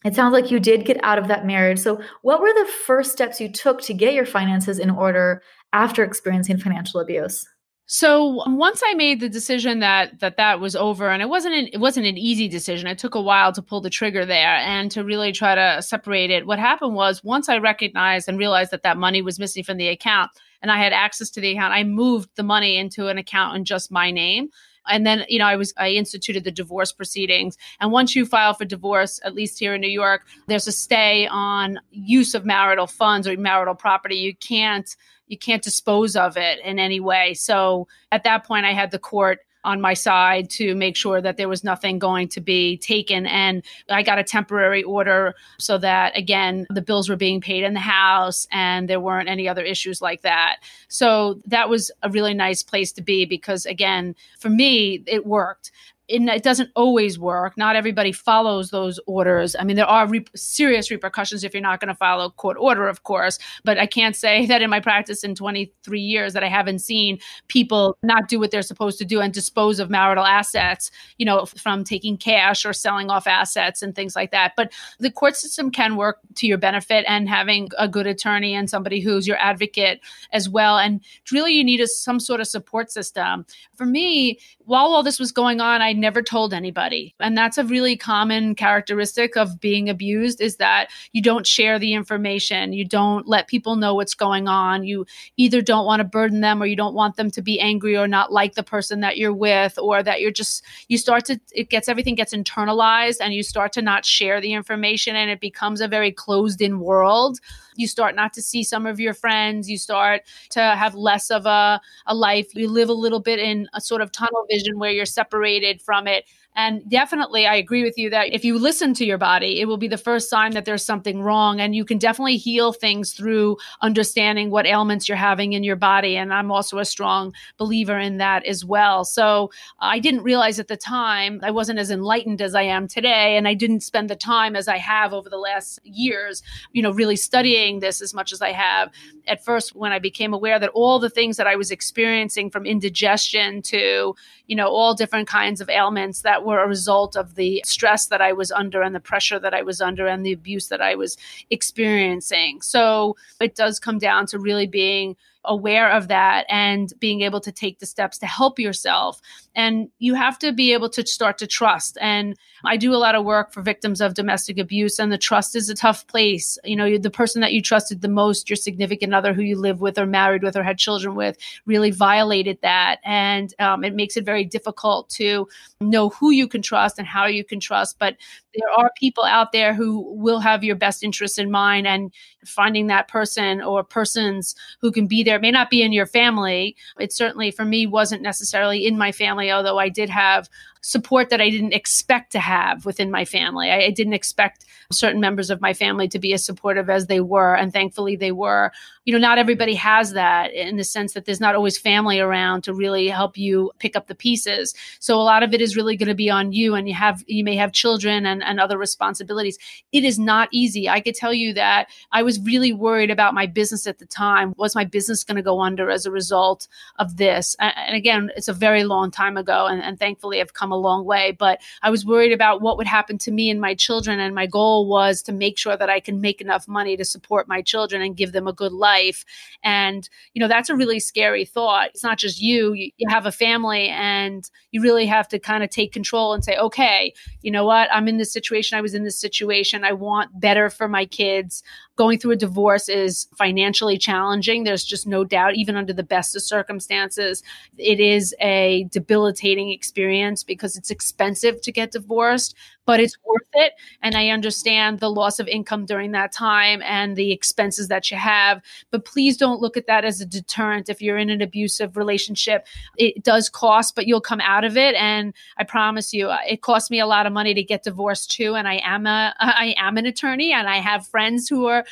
[0.05, 1.79] It sounds like you did get out of that marriage.
[1.79, 6.05] So, what were the first steps you took to get your finances in order after
[6.05, 7.47] experiencing financial abuse?
[7.95, 11.69] So once I made the decision that that that was over, and it wasn't an,
[11.75, 12.87] it wasn't an easy decision.
[12.87, 16.31] It took a while to pull the trigger there and to really try to separate
[16.31, 16.47] it.
[16.47, 19.89] What happened was once I recognized and realized that that money was missing from the
[19.89, 20.31] account,
[20.63, 23.67] and I had access to the account, I moved the money into an account in
[23.67, 24.49] just my name.
[24.89, 27.57] And then, you know, I was I instituted the divorce proceedings.
[27.81, 31.27] And once you file for divorce, at least here in New York, there's a stay
[31.29, 34.17] on use of marital funds or marital property.
[34.17, 34.95] You can't
[35.29, 37.35] you can't dispose of it in any way.
[37.35, 41.37] So at that point, I had the court on my side to make sure that
[41.37, 43.27] there was nothing going to be taken.
[43.27, 47.75] And I got a temporary order so that, again, the bills were being paid in
[47.75, 50.57] the house and there weren't any other issues like that.
[50.89, 55.71] So that was a really nice place to be because, again, for me, it worked
[56.09, 57.57] it doesn't always work.
[57.57, 59.55] Not everybody follows those orders.
[59.59, 62.89] I mean, there are re- serious repercussions if you're not going to follow court order,
[62.89, 63.39] of course.
[63.65, 67.19] But I can't say that in my practice in 23 years that I haven't seen
[67.49, 71.47] people not do what they're supposed to do and dispose of marital assets, you know,
[71.47, 74.53] from taking cash or selling off assets and things like that.
[74.57, 78.69] But the court system can work to your benefit and having a good attorney and
[78.69, 80.01] somebody who's your advocate
[80.33, 80.79] as well.
[80.79, 83.47] And really, you need a, some sort of support system.
[83.77, 87.15] For me, while all this was going on, I never told anybody.
[87.21, 91.95] And that's a really common characteristic of being abused is that you don't share the
[91.95, 92.75] information.
[92.75, 94.85] You don't let people know what's going on.
[94.85, 95.07] You
[95.39, 98.09] either don't want to burden them or you don't want them to be angry or
[98.09, 101.71] not like the person that you're with or that you're just you start to it
[101.71, 105.81] gets everything gets internalized and you start to not share the information and it becomes
[105.81, 107.39] a very closed in world
[107.77, 111.47] you start not to see some of your friends you start to have less of
[111.47, 114.91] a, a life you live a little bit in a sort of tunnel vision where
[114.91, 119.07] you're separated from it and definitely, I agree with you that if you listen to
[119.07, 121.61] your body, it will be the first sign that there's something wrong.
[121.61, 126.17] And you can definitely heal things through understanding what ailments you're having in your body.
[126.17, 129.05] And I'm also a strong believer in that as well.
[129.05, 132.87] So uh, I didn't realize at the time, I wasn't as enlightened as I am
[132.87, 133.37] today.
[133.39, 136.91] And I didn't spend the time as I have over the last years, you know,
[136.91, 138.91] really studying this as much as I have.
[139.27, 142.67] At first, when I became aware that all the things that I was experiencing from
[142.67, 144.15] indigestion to,
[144.47, 148.21] you know, all different kinds of ailments that were a result of the stress that
[148.21, 150.95] I was under and the pressure that I was under and the abuse that I
[150.95, 151.17] was
[151.51, 152.63] experiencing.
[152.63, 157.53] So it does come down to really being aware of that and being able to
[157.53, 159.21] take the steps to help yourself.
[159.55, 161.99] And you have to be able to start to trust.
[162.01, 165.57] And I do a lot of work for victims of domestic abuse, and the trust
[165.57, 166.57] is a tough place.
[166.65, 169.81] You know, the person that you trusted the most, your significant other who you live
[169.81, 173.01] with or married with or had children with, really violated that.
[173.05, 175.49] And um, it makes it very difficult to
[175.81, 177.99] know who you can trust and how you can trust.
[177.99, 178.17] But
[178.55, 182.13] there are people out there who will have your best interests in mind and
[182.45, 186.07] finding that person or persons who can be there it may not be in your
[186.07, 186.77] family.
[186.99, 190.49] It certainly for me wasn't necessarily in my family although i did have
[190.83, 193.71] support that I didn't expect to have within my family.
[193.71, 197.21] I, I, didn't expect certain members of my family to be as supportive as they
[197.21, 198.73] were, and thankfully they were.
[199.05, 202.63] You know, not everybody has that in the sense that there's not always family around
[202.63, 204.75] to really help you pick up the pieces.
[204.99, 207.23] So a lot of it is really going to be on you, and you have
[207.29, 209.59] you may have children and, and other responsibilities.
[209.93, 210.89] It is not easy.
[210.89, 214.53] I could tell you that I was really worried about my business at the time.
[214.57, 216.67] Was my business going to go under as a result
[216.99, 217.55] of this?
[217.61, 221.05] And again, it's a very long time ago, and, and thankfully I've come a long
[221.05, 224.19] way, but I was worried about what would happen to me and my children.
[224.19, 227.47] And my goal was to make sure that I can make enough money to support
[227.47, 229.25] my children and give them a good life.
[229.63, 231.91] And, you know, that's a really scary thought.
[231.91, 235.63] It's not just you, you, you have a family and you really have to kind
[235.63, 237.89] of take control and say, okay, you know what?
[237.93, 238.79] I'm in this situation.
[238.79, 239.85] I was in this situation.
[239.85, 241.63] I want better for my kids.
[241.97, 244.65] Going through a divorce is financially challenging.
[244.65, 247.43] There's just no doubt, even under the best of circumstances,
[247.77, 252.55] it is a debilitating experience because it's expensive to get divorced
[252.87, 253.75] but it's worth it.
[254.03, 258.17] And I understand the loss of income during that time and the expenses that you
[258.17, 258.61] have.
[258.91, 260.89] But please don't look at that as a deterrent.
[260.89, 262.67] If you're in an abusive relationship,
[262.97, 264.95] it does cost, but you'll come out of it.
[264.97, 268.31] And I promise you, uh, it cost me a lot of money to get divorced
[268.31, 268.55] too.
[268.55, 271.85] And I am a, I am an attorney and I have friends who are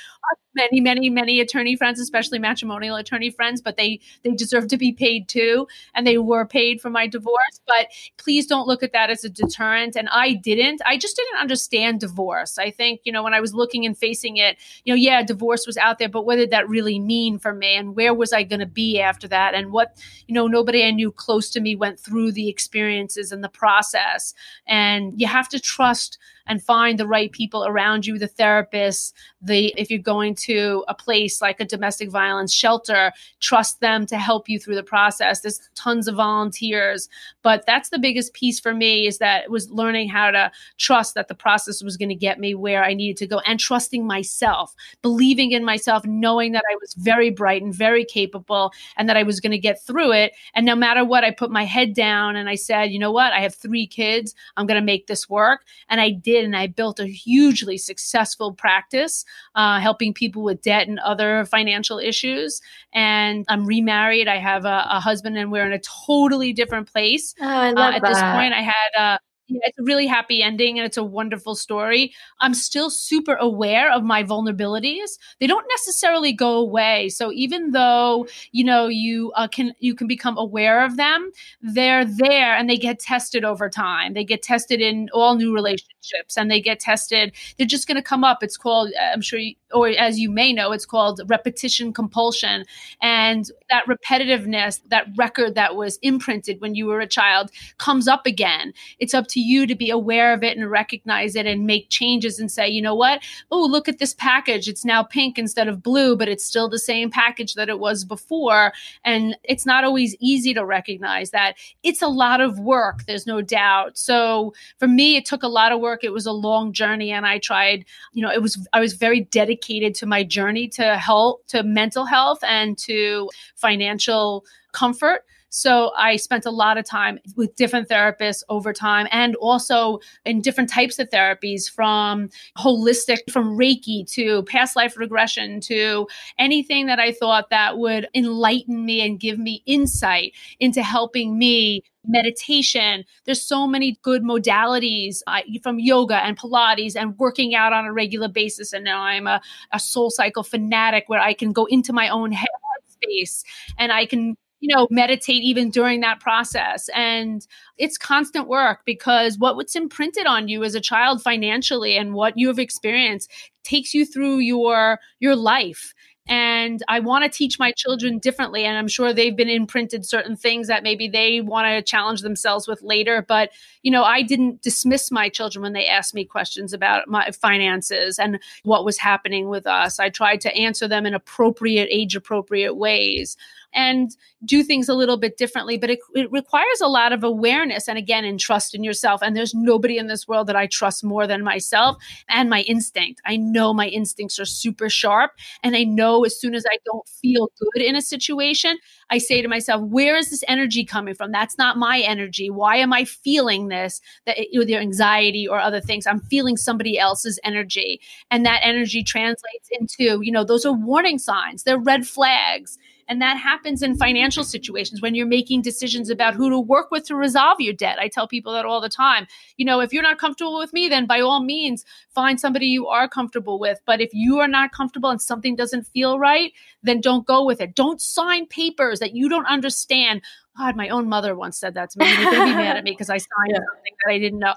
[0.54, 4.92] many, many, many attorney friends, especially matrimonial attorney friends, but they they deserve to be
[4.92, 7.60] paid too, and they were paid for my divorce.
[7.66, 9.96] But please don't look at that as a deterrent.
[9.96, 10.80] And I didn't.
[10.84, 12.58] I just didn't understand divorce.
[12.58, 15.66] I think you know when I was looking and facing it, you know, yeah, divorce
[15.66, 18.42] was out there, but what did that really mean for me, and where was I
[18.42, 21.76] going to be after that, and what you know, nobody I knew close to me
[21.76, 24.34] went through the experiences and the process,
[24.66, 26.18] and you have to trust
[26.50, 30.94] and find the right people around you, the therapists, the if you're going to a
[30.94, 35.40] place like a domestic violence shelter, trust them to help you through the process.
[35.40, 37.08] There's tons of volunteers,
[37.42, 41.14] but that's the biggest piece for me is that it was learning how to trust
[41.14, 44.04] that the process was going to get me where I needed to go and trusting
[44.04, 49.16] myself, believing in myself, knowing that I was very bright and very capable and that
[49.16, 50.32] I was going to get through it.
[50.54, 53.32] And no matter what, I put my head down and I said, you know what?
[53.32, 54.34] I have three kids.
[54.56, 55.64] I'm going to make this work.
[55.88, 56.39] And I did.
[56.44, 59.24] And I built a hugely successful practice
[59.54, 62.60] uh, helping people with debt and other financial issues.
[62.92, 64.28] And I'm remarried.
[64.28, 67.34] I have a, a husband, and we're in a totally different place.
[67.40, 68.08] Oh, I love uh, at that.
[68.08, 69.18] this point, I had uh,
[69.50, 72.12] yeah, it's a really happy ending and it's a wonderful story.
[72.40, 75.18] I'm still super aware of my vulnerabilities.
[75.40, 77.08] They don't necessarily go away.
[77.08, 82.04] So even though you know you uh, can you can become aware of them, they're
[82.04, 84.14] there and they get tested over time.
[84.14, 87.34] They get tested in all new relationships and they get tested.
[87.58, 88.42] They're just going to come up.
[88.42, 92.64] It's called I'm sure you, or as you may know, it's called repetition compulsion.
[93.02, 98.26] And that repetitiveness, that record that was imprinted when you were a child comes up
[98.26, 98.72] again.
[99.00, 102.38] It's up to you to be aware of it and recognize it and make changes
[102.38, 103.22] and say, you know what?
[103.50, 104.68] Oh, look at this package.
[104.68, 108.04] It's now pink instead of blue, but it's still the same package that it was
[108.04, 108.72] before.
[109.04, 111.56] And it's not always easy to recognize that.
[111.82, 113.98] It's a lot of work, there's no doubt.
[113.98, 116.04] So for me, it took a lot of work.
[116.04, 117.10] It was a long journey.
[117.12, 120.96] And I tried, you know, it was, I was very dedicated to my journey to
[120.96, 125.24] health, to mental health, and to financial comfort.
[125.50, 130.40] So I spent a lot of time with different therapists over time and also in
[130.40, 136.06] different types of therapies from holistic, from Reiki to past life regression to
[136.38, 141.82] anything that I thought that would enlighten me and give me insight into helping me
[142.06, 143.04] meditation.
[143.24, 147.92] There's so many good modalities uh, from yoga and Pilates and working out on a
[147.92, 148.72] regular basis.
[148.72, 149.40] And now I'm a,
[149.72, 152.48] a soul cycle fanatic where I can go into my own head
[152.88, 153.44] space
[153.78, 156.88] and I can you know, meditate even during that process.
[156.94, 157.46] And
[157.78, 162.36] it's constant work because what what's imprinted on you as a child financially and what
[162.36, 163.30] you have experienced
[163.64, 165.94] takes you through your your life
[166.30, 168.64] and I want to teach my children differently.
[168.64, 172.68] And I'm sure they've been imprinted certain things that maybe they want to challenge themselves
[172.68, 173.24] with later.
[173.26, 173.50] But,
[173.82, 178.16] you know, I didn't dismiss my children when they asked me questions about my finances
[178.16, 179.98] and what was happening with us.
[179.98, 183.36] I tried to answer them in appropriate, age appropriate ways
[183.72, 184.10] and
[184.44, 185.78] do things a little bit differently.
[185.78, 189.22] But it, it requires a lot of awareness and again, and trust in yourself.
[189.22, 191.96] And there's nobody in this world that I trust more than myself
[192.28, 193.20] and my instinct.
[193.26, 195.32] I know my instincts are super sharp.
[195.62, 198.78] And I know as soon as I don't feel good in a situation,
[199.10, 201.32] I say to myself, where is this energy coming from?
[201.32, 202.48] That's not my energy.
[202.48, 204.00] Why am I feeling this?
[204.26, 206.06] That eh, either anxiety or other things.
[206.06, 208.00] I'm feeling somebody else's energy.
[208.30, 211.64] And that energy translates into, you know, those are warning signs.
[211.64, 212.78] They're red flags.
[213.10, 217.06] And that happens in financial situations when you're making decisions about who to work with
[217.06, 217.98] to resolve your debt.
[217.98, 219.26] I tell people that all the time.
[219.56, 222.86] You know, if you're not comfortable with me, then by all means, find somebody you
[222.86, 223.80] are comfortable with.
[223.84, 226.52] But if you are not comfortable and something doesn't feel right,
[226.84, 227.74] then don't go with it.
[227.74, 230.22] Don't sign papers that you don't understand.
[230.56, 232.08] God, my own mother once said that to me.
[232.08, 233.56] You're going to be mad at me because I signed yeah.
[233.56, 234.54] something that I didn't know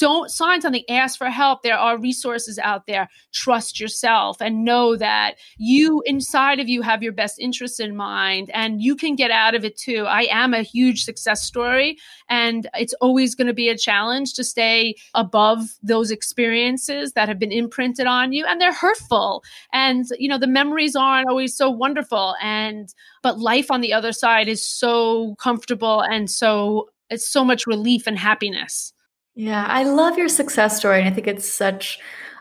[0.00, 0.82] don't sign something.
[0.88, 1.62] Ask for help.
[1.62, 3.10] There are resources out there.
[3.32, 8.50] Trust yourself and know that you inside of you have your best interests in mind
[8.54, 10.06] and you can get out of it too.
[10.06, 11.98] I am a huge success story
[12.30, 17.38] and it's always going to be a challenge to stay above those experiences that have
[17.38, 19.44] been imprinted on you and they're hurtful.
[19.74, 24.12] And you know the memories aren't always so wonderful and but life on the other
[24.12, 28.94] side is so comfortable and so it's so much relief and happiness
[29.34, 31.00] yeah, I love your success story.
[31.00, 31.98] And I think it's such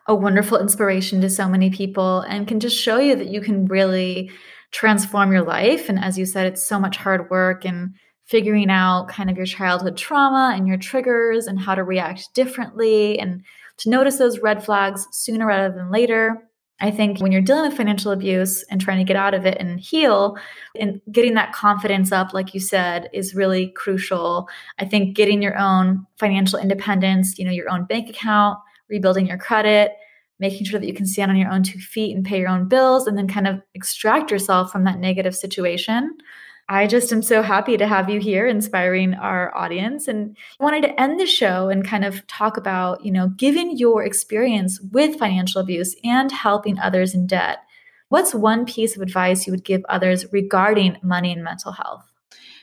[0.08, 3.67] a wonderful inspiration to so many people and can just show you that you can
[3.67, 4.31] really
[4.71, 5.87] transform your life.
[5.90, 7.94] And as you said, it's so much hard work and
[8.25, 13.17] figuring out kind of your childhood trauma and your triggers and how to react differently
[13.19, 13.44] and
[13.77, 16.48] to notice those red flags sooner rather than later.
[16.82, 19.58] I think when you're dealing with financial abuse and trying to get out of it
[19.60, 20.38] and heal
[20.80, 24.48] and getting that confidence up, like you said, is really crucial.
[24.80, 28.60] I think getting your own financial independence, you know, your own bank account,
[28.90, 29.92] rebuilding your credit,
[30.40, 32.67] making sure that you can stand on your own two feet and pay your own
[32.69, 36.17] bills and then kind of extract yourself from that negative situation.
[36.72, 40.84] I just am so happy to have you here inspiring our audience and I wanted
[40.84, 45.17] to end the show and kind of talk about, you know, given your experience with
[45.17, 47.58] financial abuse and helping others in debt,
[48.10, 52.06] what's one piece of advice you would give others regarding money and mental health?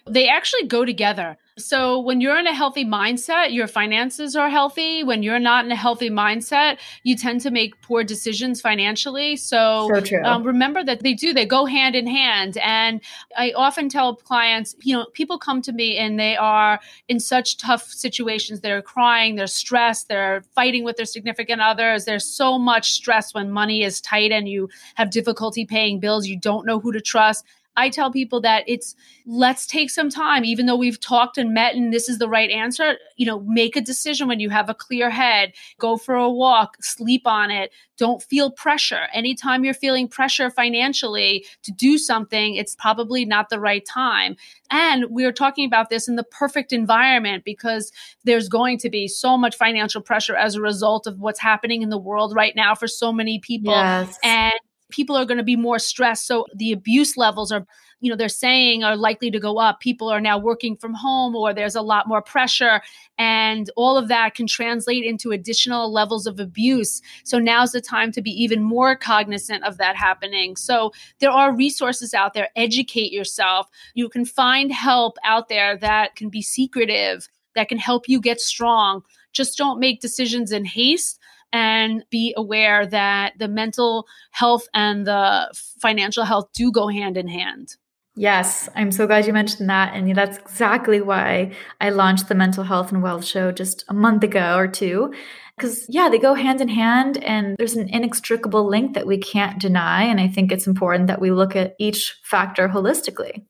[0.09, 1.37] They actually go together.
[1.59, 5.03] So when you're in a healthy mindset, your finances are healthy.
[5.03, 9.37] When you're not in a healthy mindset, you tend to make poor decisions financially.
[9.37, 10.23] So, so.
[10.23, 12.59] Um, remember that they do, they go hand in hand.
[12.59, 13.01] And
[13.39, 16.79] I often tell clients, you know, people come to me and they are
[17.09, 18.61] in such tough situations.
[18.61, 22.05] They're crying, they're stressed, they're fighting with their significant others.
[22.05, 26.27] There's so much stress when money is tight and you have difficulty paying bills.
[26.27, 27.47] You don't know who to trust.
[27.77, 28.95] I tell people that it's
[29.27, 32.51] let's take some time, even though we've talked and met and this is the right
[32.51, 32.97] answer.
[33.17, 36.77] You know, make a decision when you have a clear head, go for a walk,
[36.81, 37.73] sleep on it.
[37.99, 39.09] Don't feel pressure.
[39.13, 44.37] Anytime you're feeling pressure financially to do something, it's probably not the right time.
[44.71, 47.93] And we are talking about this in the perfect environment because
[48.25, 51.89] there's going to be so much financial pressure as a result of what's happening in
[51.89, 53.73] the world right now for so many people.
[53.73, 54.19] Yes.
[54.23, 54.55] And
[54.91, 56.27] people are going to be more stressed.
[56.27, 57.67] So the abuse levels are,
[58.01, 59.81] you know, they're saying are likely to go up.
[59.81, 62.81] People are now working from home or there's a lot more pressure.
[63.19, 67.01] And all of that can translate into additional levels of abuse.
[67.25, 70.57] So now's the time to be even more cognizant of that happening.
[70.57, 72.51] So there are resources out there.
[72.55, 73.69] Educate yourself.
[73.95, 78.41] You can find help out there that can be secretive, that can help you get
[78.41, 79.03] strong.
[79.33, 81.19] Just don't make decisions in haste
[81.57, 85.51] and be aware that the mental health and the
[85.81, 87.77] financial health do go hand in hand.
[88.15, 89.95] Yes, I'm so glad you mentioned that.
[89.95, 94.23] And that's exactly why I launched the Mental Health and Wealth Show just a month
[94.25, 95.13] ago or two.
[95.57, 99.59] Because, yeah, they go hand in hand, and there's an inextricable link that we can't
[99.59, 100.03] deny.
[100.03, 103.47] And I think it's important that we look at each factor holistically.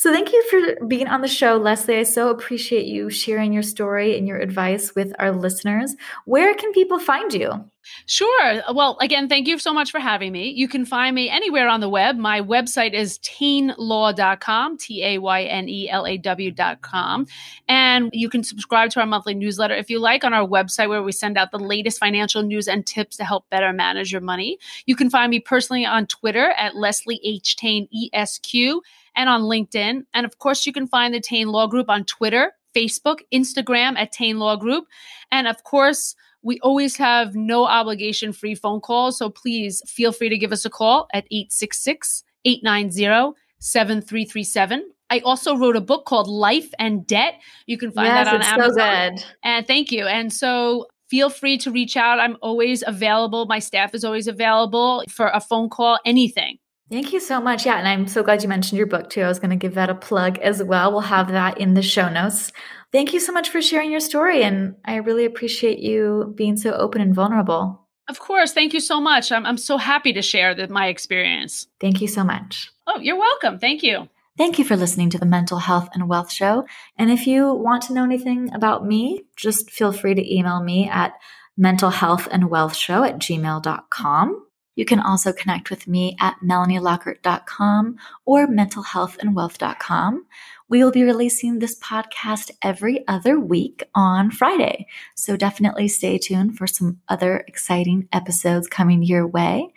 [0.00, 1.98] So, thank you for being on the show, Leslie.
[1.98, 5.94] I so appreciate you sharing your story and your advice with our listeners.
[6.24, 7.70] Where can people find you?
[8.06, 8.62] Sure.
[8.72, 10.48] Well, again, thank you so much for having me.
[10.48, 12.16] You can find me anywhere on the web.
[12.16, 17.26] My website is taynelaw.com, T A Y N E L A W.com.
[17.68, 21.02] And you can subscribe to our monthly newsletter if you like on our website, where
[21.02, 24.58] we send out the latest financial news and tips to help better manage your money.
[24.86, 27.56] You can find me personally on Twitter at Leslie H.
[27.62, 28.80] ESQ,
[29.16, 30.02] and on LinkedIn.
[30.14, 34.12] And of course, you can find the Tayne Law Group on Twitter, Facebook, Instagram at
[34.12, 34.84] Tayne Law Group.
[35.30, 39.18] And of course, we always have no obligation free phone calls.
[39.18, 44.90] So please feel free to give us a call at 866 890 7337.
[45.10, 47.34] I also wrote a book called Life and Debt.
[47.66, 49.18] You can find yes, that on it's Amazon.
[49.18, 49.36] So good.
[49.42, 50.06] And thank you.
[50.06, 52.20] And so feel free to reach out.
[52.20, 53.46] I'm always available.
[53.46, 56.58] My staff is always available for a phone call, anything.
[56.90, 57.64] Thank you so much.
[57.64, 59.22] Yeah, and I'm so glad you mentioned your book too.
[59.22, 60.90] I was going to give that a plug as well.
[60.90, 62.50] We'll have that in the show notes.
[62.90, 66.72] Thank you so much for sharing your story, and I really appreciate you being so
[66.72, 67.86] open and vulnerable.
[68.08, 68.52] Of course.
[68.52, 69.30] Thank you so much.
[69.30, 71.68] I'm, I'm so happy to share the, my experience.
[71.78, 72.72] Thank you so much.
[72.88, 73.60] Oh, you're welcome.
[73.60, 74.08] Thank you.
[74.36, 76.66] Thank you for listening to the Mental Health and Wealth Show.
[76.96, 80.88] And if you want to know anything about me, just feel free to email me
[80.88, 81.12] at
[81.56, 84.46] mentalhealthandwealthshow at gmail.com.
[84.80, 90.24] You can also connect with me at melanielockert.com or mentalhealthandwealth.com.
[90.70, 94.86] We will be releasing this podcast every other week on Friday.
[95.14, 99.74] So definitely stay tuned for some other exciting episodes coming your way.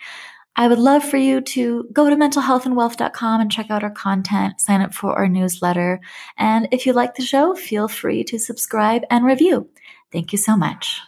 [0.56, 4.80] I would love for you to go to mentalhealthandwealth.com and check out our content, sign
[4.80, 6.00] up for our newsletter.
[6.38, 9.68] And if you like the show, feel free to subscribe and review.
[10.14, 11.02] Thank you so much.